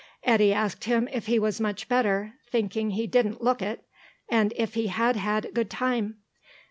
[0.23, 3.85] Eddy asked him if he was much better, thinking he didn't look it,
[4.27, 6.15] and if he had had a good time.